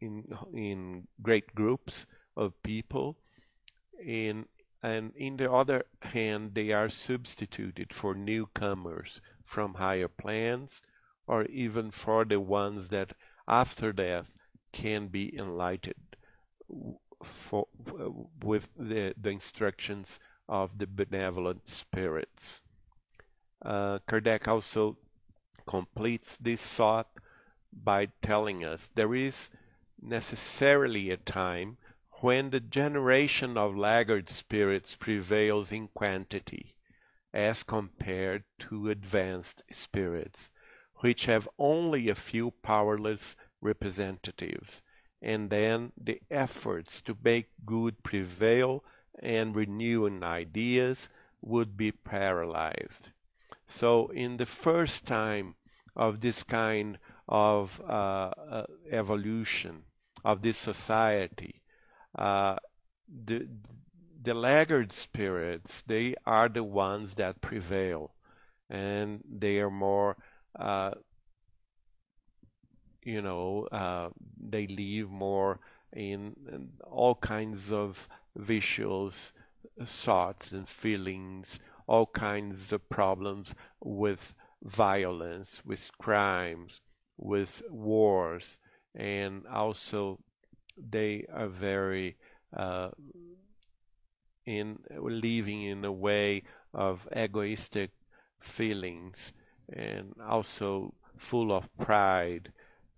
in, 0.00 0.24
in 0.52 1.06
great 1.22 1.54
groups 1.54 2.06
of 2.36 2.60
people. 2.62 3.16
In, 4.04 4.46
and 4.82 5.12
in 5.14 5.36
the 5.36 5.52
other 5.52 5.84
hand, 6.00 6.54
they 6.54 6.72
are 6.72 6.88
substituted 6.88 7.92
for 7.92 8.14
newcomers 8.14 9.20
from 9.44 9.74
higher 9.74 10.08
planes 10.08 10.82
or 11.26 11.44
even 11.44 11.90
for 11.90 12.24
the 12.24 12.40
ones 12.40 12.88
that 12.88 13.12
after 13.46 13.92
death 13.92 14.34
can 14.72 15.08
be 15.08 15.36
enlightened 15.38 16.16
for, 17.22 17.66
with 18.42 18.70
the, 18.76 19.14
the 19.20 19.30
instructions 19.30 20.18
of 20.48 20.78
the 20.78 20.86
benevolent 20.86 21.68
spirits. 21.68 22.60
Uh, 23.62 23.98
Kardec 24.08 24.48
also 24.48 24.96
completes 25.66 26.36
this 26.36 26.62
thought 26.62 27.08
by 27.72 28.08
telling 28.22 28.64
us 28.64 28.90
there 28.94 29.14
is 29.14 29.50
necessarily 30.00 31.10
a 31.10 31.16
time 31.16 31.76
when 32.20 32.50
the 32.50 32.60
generation 32.60 33.56
of 33.56 33.76
laggard 33.76 34.28
spirits 34.28 34.94
prevails 34.94 35.72
in 35.72 35.88
quantity 35.88 36.76
as 37.32 37.62
compared 37.62 38.44
to 38.58 38.90
advanced 38.90 39.62
spirits, 39.70 40.50
which 40.96 41.26
have 41.26 41.48
only 41.58 42.08
a 42.08 42.14
few 42.14 42.50
powerless 42.62 43.36
representatives, 43.60 44.82
and 45.22 45.50
then 45.50 45.92
the 45.96 46.20
efforts 46.30 47.00
to 47.00 47.16
make 47.22 47.48
good 47.64 48.02
prevail 48.02 48.84
and 49.18 49.54
renewing 49.54 50.22
ideas 50.22 51.08
would 51.40 51.76
be 51.76 51.92
paralyzed. 51.92 53.08
So, 53.66 54.08
in 54.08 54.36
the 54.36 54.46
first 54.46 55.06
time 55.06 55.54
of 55.94 56.20
this 56.20 56.42
kind 56.42 56.98
of 57.30 57.80
uh, 57.88 58.30
uh, 58.50 58.66
evolution 58.90 59.84
of 60.24 60.42
this 60.42 60.58
society, 60.58 61.62
uh, 62.18 62.56
the 63.08 63.48
the 64.22 64.34
laggard 64.34 64.92
spirits 64.92 65.82
they 65.86 66.14
are 66.26 66.48
the 66.48 66.64
ones 66.64 67.14
that 67.14 67.40
prevail, 67.40 68.12
and 68.68 69.22
they 69.26 69.60
are 69.60 69.70
more. 69.70 70.16
You 73.02 73.22
know, 73.22 73.66
uh, 73.72 74.10
they 74.38 74.66
live 74.66 75.10
more 75.10 75.58
in, 75.92 76.36
in 76.52 76.68
all 76.82 77.14
kinds 77.14 77.72
of 77.72 78.08
visuals, 78.38 79.32
thoughts, 79.84 80.52
and 80.52 80.68
feelings, 80.68 81.60
all 81.86 82.06
kinds 82.06 82.72
of 82.72 82.88
problems 82.90 83.54
with 83.82 84.34
violence, 84.62 85.62
with 85.64 85.90
crimes, 85.98 86.82
with 87.20 87.62
wars, 87.70 88.58
and 88.94 89.46
also 89.46 90.18
they 90.76 91.26
are 91.32 91.48
very 91.48 92.16
uh, 92.56 92.90
in 94.46 94.78
living 94.90 95.62
in 95.62 95.84
a 95.84 95.92
way 95.92 96.42
of 96.72 97.06
egoistic 97.14 97.90
feelings 98.40 99.32
and 99.72 100.14
also 100.26 100.94
full 101.16 101.52
of 101.52 101.68
pride, 101.76 102.52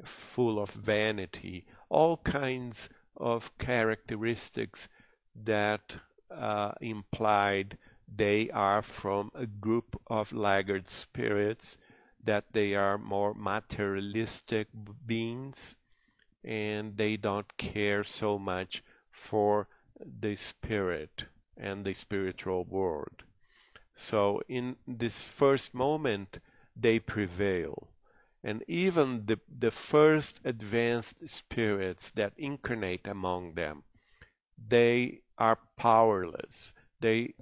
full 0.05 0.59
of 0.59 0.71
vanity, 0.71 1.67
all 1.89 2.17
kinds 2.19 2.89
of 3.17 3.57
characteristics 3.59 4.89
that 5.35 5.97
uh, 6.31 6.73
implied 6.81 7.77
they 8.15 8.51
are 8.51 8.83
from 8.83 9.31
a 9.35 9.47
group 9.47 10.01
of 10.07 10.33
laggard 10.33 10.89
spirits, 10.89 11.79
that 12.23 12.53
they 12.53 12.75
are 12.75 12.99
more 12.99 13.35
materialistic 13.35 14.69
beings, 15.07 15.77
and 16.45 16.97
they 16.97 17.17
don't 17.17 17.57
care 17.57 18.05
so 18.05 18.39
much 18.39 18.83
for 19.11 19.69
the 20.05 20.37
spirit 20.37 21.25
and 21.57 21.85
the 21.85 21.95
spiritual 21.95 22.65
world. 22.65 23.25
So, 23.95 24.43
in 24.49 24.77
this 24.87 25.23
first 25.25 25.75
moment, 25.75 26.39
they 26.77 26.99
prevail. 26.99 27.89
And 28.43 28.65
even 28.67 29.27
the, 29.27 29.39
the 29.47 29.71
first 29.71 30.41
advanced 30.45 31.29
spirits 31.29 32.11
that 32.13 32.33
incarnate 32.37 33.07
among 33.07 33.55
them, 33.55 33.85
they 34.57 35.21
are 35.39 35.59
powerless. 35.77 36.73
They, 37.01 37.35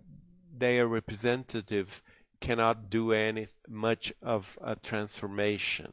they 0.57 0.79
are 0.79 0.87
representatives 0.87 2.03
cannot 2.41 2.91
do 2.91 3.13
any 3.13 3.47
much 3.69 4.13
of 4.23 4.59
a 4.63 4.77
transformation. 4.77 5.93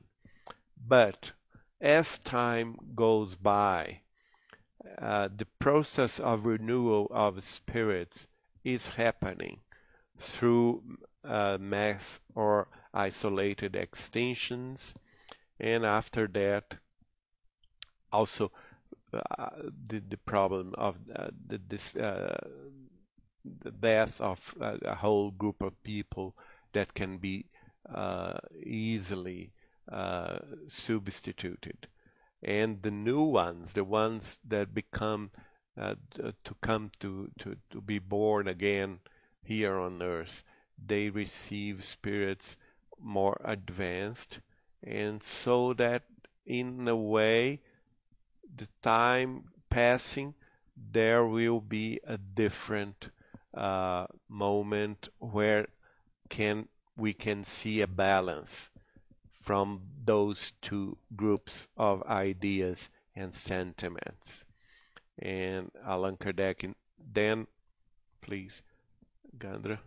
But 0.88 1.33
as 1.81 2.17
time 2.19 2.77
goes 2.95 3.36
by, 3.36 4.01
uh, 5.01 5.29
the 5.36 5.47
process 5.60 6.19
of 6.19 6.45
renewal 6.45 7.07
of 7.12 7.43
spirits 7.43 8.27
is 8.63 8.88
happening 8.89 9.60
through 10.17 10.83
uh, 11.23 11.57
mass 11.60 12.19
or 12.33 12.67
isolated 12.93 13.73
extinctions, 13.73 14.93
and 15.60 15.86
after 15.86 16.27
that, 16.27 16.75
also 18.12 18.51
uh, 19.13 19.49
the, 19.88 19.99
the 19.99 20.17
problem 20.17 20.73
of 20.77 20.95
uh, 21.15 21.27
the, 21.47 21.62
this, 21.67 21.95
uh, 21.95 22.38
the 23.62 23.71
death 23.71 24.19
of 24.21 24.55
a 24.60 24.95
whole 24.95 25.31
group 25.31 25.62
of 25.62 25.81
people 25.83 26.36
that 26.73 26.93
can 26.93 27.17
be 27.17 27.45
easily 28.63 29.53
substituted. 30.67 31.88
And 32.43 32.83
the 32.83 32.91
new 32.91 33.23
ones, 33.23 33.73
the 33.73 33.83
ones 33.83 34.39
that 34.47 34.73
become 34.73 35.31
uh, 35.79 35.95
to 36.15 36.55
come 36.62 36.91
to, 36.99 37.29
to, 37.39 37.55
to 37.69 37.81
be 37.81 37.99
born 37.99 38.47
again 38.47 38.99
here 39.43 39.77
on 39.77 40.01
earth, 40.01 40.43
they 40.83 41.10
receive 41.10 41.83
spirits 41.83 42.57
more 42.99 43.39
advanced, 43.45 44.39
and 44.83 45.21
so 45.21 45.73
that 45.73 46.03
in 46.45 46.88
a 46.88 46.95
way 46.95 47.62
the 48.55 48.67
time 48.81 49.43
passing, 49.69 50.33
there 50.75 51.25
will 51.25 51.62
be 51.62 51.99
a 52.07 52.17
different 52.17 53.10
uh, 53.57 54.07
moment 54.29 55.09
where 55.19 55.67
can 56.29 56.67
we 56.95 57.13
can 57.13 57.43
see 57.43 57.81
a 57.81 57.87
balance 57.87 58.69
from 59.31 59.81
those 60.03 60.53
two 60.61 60.97
groups 61.15 61.67
of 61.77 62.03
ideas 62.03 62.89
and 63.15 63.33
sentiments. 63.33 64.45
And 65.17 65.71
Allan 65.85 66.17
Kardec 66.17 66.73
then, 67.13 67.47
please, 68.21 68.61
Gandra. 69.37 69.79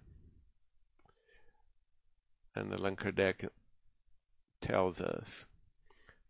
And 2.54 2.72
Allan 2.72 2.96
Kardec 2.96 3.48
tells 4.60 5.00
us 5.00 5.46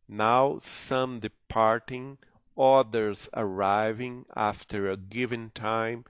Now 0.08 0.58
some 0.62 1.20
departing, 1.20 2.18
others 2.58 3.28
arriving 3.34 4.26
after 4.34 4.90
a 4.90 4.96
given 4.96 5.50
time, 5.54 6.04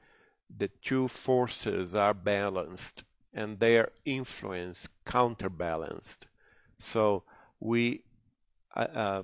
the 0.58 0.68
two 0.82 1.08
forces 1.08 1.94
are 1.94 2.14
balanced 2.14 3.04
and 3.32 3.60
their 3.60 3.90
influence 4.04 4.88
counterbalanced. 5.04 6.26
So 6.78 7.24
we 7.60 8.02
uh, 8.74 8.86
uh, 8.94 9.22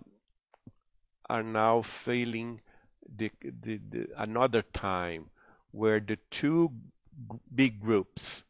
are 1.29 1.43
now 1.43 1.83
feeling 1.83 2.61
the, 3.09 3.31
the, 3.43 3.81
the, 3.89 4.09
another 4.17 4.63
time 4.63 5.31
where 5.71 6.01
the 6.01 6.19
two 6.31 6.73
big 7.55 7.81
groups 7.81 8.45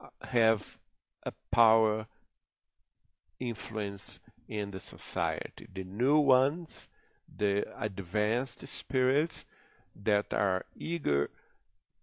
uh, 0.00 0.08
have 0.22 0.78
a 1.24 1.32
power 1.50 2.06
influence 3.40 4.20
in 4.48 4.70
the 4.70 4.80
society. 4.80 5.66
The 5.72 5.84
new 5.84 6.18
ones, 6.18 6.88
the 7.36 7.64
advanced 7.78 8.66
spirits 8.66 9.44
that 9.94 10.32
are 10.32 10.64
eager 10.76 11.30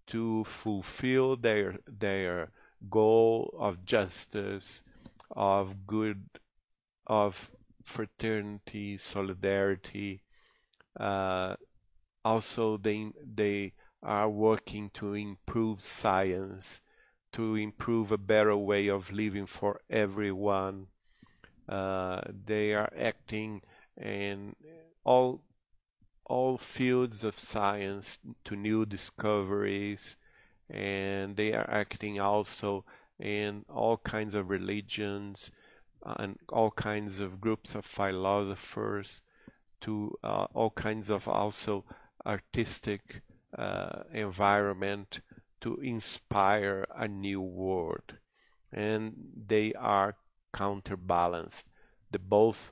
to 0.08 0.44
fulfill 0.46 1.36
their 1.36 1.78
their 1.88 2.52
goal 2.89 3.54
of 3.60 3.86
justice, 3.86 4.84
of 5.32 5.88
good, 5.88 6.30
of 7.08 7.52
fraternity, 7.84 8.98
solidarity. 8.98 10.22
Uh, 11.00 11.56
also, 12.24 12.78
they 12.78 13.12
they 13.24 13.74
are 14.04 14.30
working 14.30 14.89
to 14.91 15.13
improve 15.13 15.82
science, 15.82 16.82
to 17.32 17.56
improve 17.56 18.12
a 18.12 18.18
better 18.18 18.56
way 18.56 18.88
of 18.88 19.12
living 19.12 19.46
for 19.46 19.82
everyone. 19.89 20.88
Uh, 21.68 22.22
they 22.46 22.74
are 22.74 22.91
acting 22.98 23.62
in 24.00 24.56
all 25.04 25.41
all 26.25 26.57
fields 26.57 27.23
of 27.23 27.39
science 27.39 28.19
to 28.43 28.55
new 28.55 28.85
discoveries, 28.85 30.17
and 30.69 31.35
they 31.35 31.53
are 31.53 31.69
acting 31.69 32.19
also 32.19 32.85
in 33.19 33.63
all 33.69 33.97
kinds 33.97 34.35
of 34.35 34.49
religions 34.49 35.51
and 36.03 36.38
all 36.49 36.71
kinds 36.71 37.19
of 37.19 37.41
groups 37.41 37.75
of 37.75 37.85
philosophers 37.85 39.21
to 39.81 40.15
uh, 40.23 40.45
all 40.53 40.69
kinds 40.71 41.09
of 41.09 41.27
also 41.27 41.83
artistic 42.25 43.21
uh, 43.57 44.03
environment 44.13 45.21
to 45.61 45.77
inspire 45.77 46.85
a 46.95 47.07
new 47.07 47.41
world. 47.41 48.17
And 48.71 49.13
they 49.47 49.73
are 49.73 50.17
counterbalanced. 50.53 51.67
The 52.11 52.19
both 52.19 52.71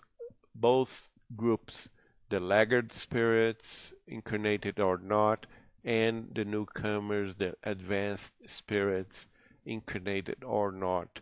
both 0.54 1.10
groups 1.36 1.90
the 2.34 2.40
laggard 2.40 2.92
spirits, 2.94 3.94
incarnated 4.08 4.80
or 4.80 4.98
not, 4.98 5.46
and 5.86 6.34
the 6.34 6.44
newcomers, 6.44 7.36
the 7.36 7.56
advanced 7.64 8.34
spirits, 8.48 9.28
incarnated 9.68 10.44
or 10.44 10.72
not. 10.72 11.20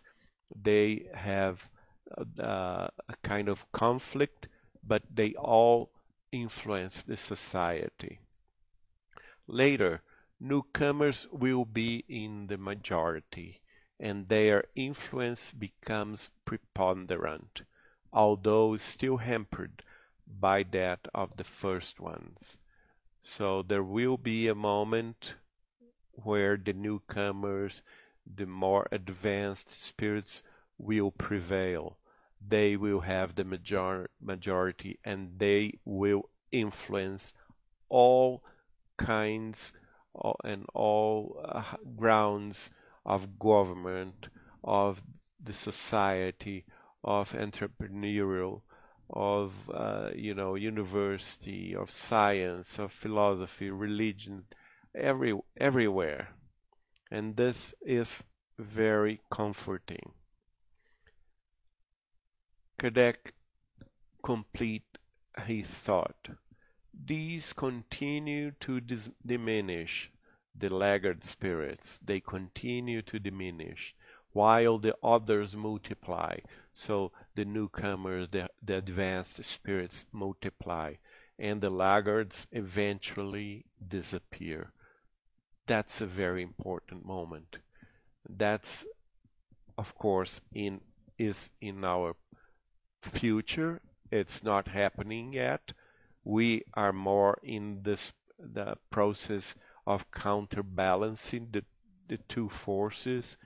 They 0.56 1.10
have 1.12 1.68
uh, 2.16 2.88
a 3.10 3.16
kind 3.22 3.50
of 3.50 3.70
conflict, 3.72 4.48
but 4.82 5.02
they 5.14 5.34
all 5.34 5.90
influence 6.32 7.02
the 7.02 7.18
society. 7.18 8.20
Later, 9.46 10.00
newcomers 10.40 11.28
will 11.30 11.66
be 11.66 12.06
in 12.08 12.46
the 12.46 12.56
majority, 12.56 13.60
and 14.00 14.30
their 14.30 14.64
influence 14.74 15.52
becomes 15.52 16.30
preponderant, 16.46 17.60
although 18.14 18.78
still 18.78 19.18
hampered 19.18 19.82
by 20.26 20.62
that 20.72 21.08
of 21.14 21.36
the 21.36 21.44
first 21.44 22.00
ones. 22.00 22.58
So 23.20 23.62
there 23.62 23.82
will 23.82 24.16
be 24.16 24.48
a 24.48 24.54
moment 24.54 25.34
where 26.12 26.56
the 26.56 26.72
newcomers, 26.72 27.82
the 28.26 28.46
more 28.46 28.88
advanced 28.90 29.84
spirits 29.84 30.42
will 30.78 31.10
prevail. 31.10 31.98
They 32.46 32.76
will 32.76 33.00
have 33.00 33.34
the 33.34 33.44
major 33.44 34.10
majority 34.20 34.98
and 35.04 35.38
they 35.38 35.78
will 35.84 36.30
influence 36.50 37.34
all 37.88 38.42
kinds 38.98 39.72
and 40.44 40.66
all 40.74 41.40
uh, 41.44 41.76
grounds 41.96 42.70
of 43.06 43.38
government, 43.38 44.28
of 44.62 45.02
the 45.42 45.52
society, 45.52 46.64
of 47.04 47.32
entrepreneurial 47.32 48.62
of 49.12 49.52
uh, 49.72 50.10
you 50.14 50.34
know 50.34 50.54
university 50.54 51.74
of 51.74 51.90
science 51.90 52.78
of 52.78 52.92
philosophy 52.92 53.70
religion 53.70 54.44
every 54.94 55.38
everywhere. 55.56 56.30
And 57.10 57.36
this 57.36 57.74
is 57.82 58.24
very 58.58 59.20
comforting. 59.30 60.12
Kardec 62.78 63.32
complete 64.22 64.98
his 65.46 65.68
thought. 65.68 66.30
These 66.92 67.52
continue 67.52 68.52
to 68.60 68.80
diminish 69.24 70.10
the 70.54 70.68
laggard 70.68 71.24
spirits. 71.24 71.98
They 72.04 72.20
continue 72.20 73.02
to 73.02 73.18
diminish 73.18 73.94
while 74.32 74.78
the 74.78 74.96
others 75.02 75.54
multiply 75.54 76.36
so 76.74 77.12
the 77.34 77.44
newcomers, 77.44 78.28
the, 78.30 78.48
the 78.62 78.76
advanced 78.76 79.44
spirits 79.44 80.06
multiply, 80.12 80.94
and 81.38 81.60
the 81.60 81.70
laggards 81.70 82.46
eventually 82.52 83.66
disappear. 83.86 84.72
That's 85.66 86.00
a 86.00 86.06
very 86.06 86.42
important 86.42 87.04
moment. 87.04 87.58
That's, 88.28 88.84
of 89.76 89.94
course, 89.94 90.40
in 90.52 90.80
is 91.18 91.50
in 91.60 91.84
our 91.84 92.16
future. 93.00 93.80
It's 94.10 94.42
not 94.42 94.68
happening 94.68 95.34
yet. 95.34 95.72
We 96.24 96.64
are 96.74 96.92
more 96.92 97.38
in 97.42 97.82
this 97.82 98.12
the 98.38 98.76
process 98.90 99.54
of 99.86 100.10
counterbalancing 100.10 101.48
the 101.52 101.64
the 102.08 102.18
two 102.28 102.48
forces 102.48 103.36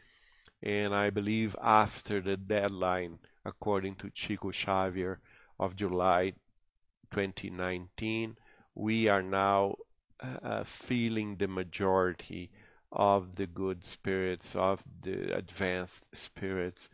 and 0.63 0.95
I 0.95 1.11
believe 1.11 1.55
after 1.63 2.21
the 2.21 2.37
deadline, 2.37 3.19
according 3.45 3.97
to 3.97 4.11
Chico 4.11 4.51
Xavier 4.51 5.21
of 5.59 5.77
July 5.77 6.33
2019, 7.11 8.37
we 8.75 9.09
are 9.09 9.23
now 9.23 9.77
uh, 10.21 10.65
feeling 10.65 11.37
the 11.37 11.49
majority 11.49 12.51
of 12.93 13.37
the 13.37 13.47
good 13.47 13.85
spirits, 13.85 14.57
of 14.57 14.83
the 15.03 15.37
advanced 15.37 16.15
spirits, 16.17 16.89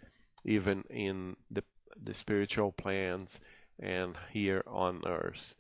even 0.45 0.85
in 0.91 1.37
the, 1.51 1.63
the 2.03 2.15
spiritual 2.15 2.73
plans 2.73 3.41
and 3.79 4.17
here 4.33 4.63
on 4.67 5.03
earth. 5.07 5.55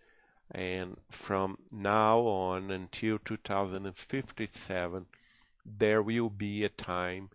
And 0.50 0.98
from 1.10 1.58
now 1.70 2.18
on 2.20 2.70
until 2.70 3.18
2057, 3.18 5.06
there 5.64 6.02
will 6.02 6.28
be 6.28 6.64
a 6.64 6.68
time 6.68 7.30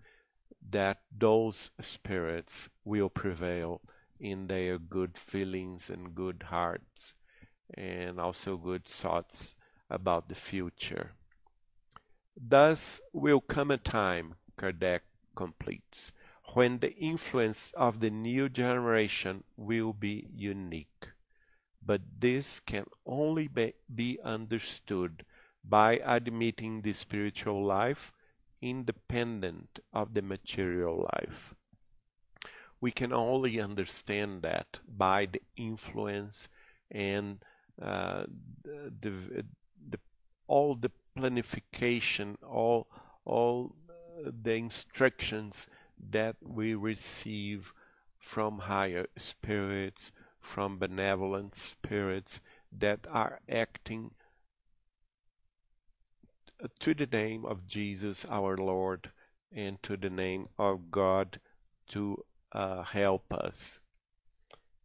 that 0.70 1.00
those 1.16 1.72
spirits 1.80 2.70
will 2.84 3.10
prevail 3.10 3.82
in 4.20 4.48
their 4.48 4.78
good 4.78 5.18
feelings 5.18 5.90
and 5.90 6.16
good 6.16 6.46
hearts 6.50 7.14
and 7.74 8.20
also 8.20 8.58
good 8.58 8.86
thoughts 8.86 9.56
about 9.90 10.30
the 10.30 10.36
future. 10.36 11.12
Thus 12.36 13.02
will 13.14 13.42
come 13.42 13.72
a 13.72 13.78
time, 13.78 14.36
Kardec 14.58 15.02
completes, 15.36 16.12
when 16.54 16.80
the 16.80 16.96
influence 16.96 17.72
of 17.76 18.00
the 18.00 18.10
new 18.10 18.50
generation 18.50 19.44
will 19.56 19.94
be 19.94 20.28
unique. 20.34 21.10
But 21.84 22.02
this 22.20 22.60
can 22.60 22.86
only 23.06 23.48
be, 23.48 23.74
be 23.94 24.20
understood 24.24 25.26
by 25.64 26.00
admitting 26.04 26.82
the 26.82 26.94
spiritual 26.94 27.66
life 27.66 28.12
independent 28.62 29.80
of 29.94 30.14
the 30.14 30.22
material 30.22 31.08
life. 31.14 31.54
We 32.80 32.92
can 32.92 33.12
only 33.12 33.60
understand 33.60 34.42
that 34.44 34.80
by 34.88 35.26
the 35.26 35.42
influence 35.56 36.48
and 36.92 37.40
uh, 37.82 38.24
the, 38.64 39.44
the, 39.90 40.00
all 40.48 40.76
the 40.76 40.92
planification, 41.18 42.36
all 42.44 42.88
all 43.26 43.76
the 44.26 44.54
instructions 44.54 45.70
that 46.12 46.38
we 46.42 46.74
receive 46.74 47.74
from 48.18 48.60
higher 48.60 49.08
spirits, 49.18 50.12
from 50.40 50.80
benevolent 50.80 51.58
spirits 51.58 52.42
that 52.72 53.06
are 53.10 53.40
acting 53.50 54.12
to 56.80 56.94
the 56.94 57.06
name 57.06 57.46
of 57.46 57.68
Jesus 57.68 58.26
our 58.30 58.58
Lord 58.58 59.12
and 59.52 59.82
to 59.84 59.98
the 59.98 60.10
name 60.10 60.50
of 60.58 60.92
God 60.92 61.40
to 61.90 62.24
uh, 62.52 62.84
help 62.84 63.34
us. 63.34 63.80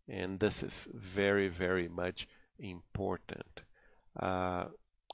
and 0.09 0.41
this 0.41 0.63
is 0.63 0.89
very, 0.93 1.49
very 1.49 1.89
much 1.89 2.29
important. 2.59 3.63
Uh, 4.19 4.67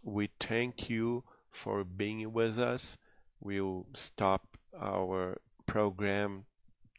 we 0.03 0.31
thank 0.40 0.88
you 0.90 1.25
for 1.51 1.85
being 1.85 2.33
with 2.33 2.59
us. 2.59 2.97
We'll 3.40 3.87
stop 3.94 4.57
our 4.79 5.40
program 5.66 6.47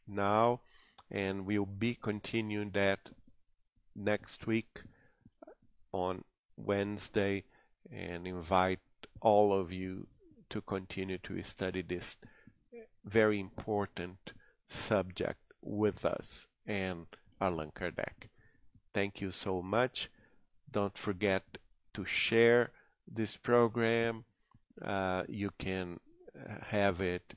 now 0.07 0.61
and 1.11 1.45
we'll 1.45 1.65
be 1.65 1.95
continuing 1.95 2.71
that 2.71 3.09
next 3.95 4.47
week 4.47 4.81
on 5.91 6.23
Wednesday 6.55 7.43
and 7.91 8.27
invite 8.27 8.79
all 9.21 9.53
of 9.53 9.71
you 9.71 10.07
to 10.49 10.61
continue 10.61 11.17
to 11.19 11.41
study 11.43 11.81
this 11.81 12.17
very 13.05 13.39
important 13.39 14.33
subject 14.67 15.39
with 15.61 16.05
us 16.05 16.47
and 16.65 17.05
Allan 17.41 17.71
Kardec. 17.71 18.29
Thank 18.93 19.21
you 19.21 19.31
so 19.31 19.61
much. 19.61 20.09
Don't 20.71 20.97
forget 20.97 21.57
to 21.93 22.05
share 22.05 22.71
this 23.07 23.37
program. 23.37 24.25
Uh, 24.83 25.23
you 25.27 25.51
can 25.57 25.99
uh, 26.37 26.53
have 26.67 27.01
it 27.01 27.33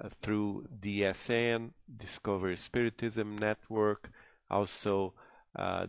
uh, 0.00 0.08
through 0.20 0.66
DSN, 0.80 1.70
Discover 1.96 2.56
Spiritism 2.56 3.38
Network, 3.38 4.10
also 4.50 5.14
uh, 5.56 5.86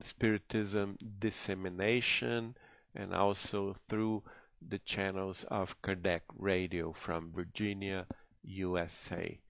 Spiritism 0.00 0.96
Dissemination, 1.18 2.56
and 2.94 3.14
also 3.14 3.76
through 3.88 4.22
the 4.66 4.78
channels 4.78 5.44
of 5.48 5.80
Kardec 5.82 6.22
Radio 6.36 6.92
from 6.92 7.32
Virginia, 7.32 8.06
USA. 8.42 9.40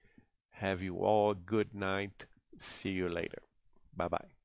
Have 0.51 0.81
you 0.81 0.97
all 0.97 1.31
a 1.31 1.35
good 1.35 1.73
night. 1.73 2.25
See 2.57 2.91
you 2.91 3.09
later. 3.09 3.41
Bye 3.95 4.07
bye. 4.09 4.38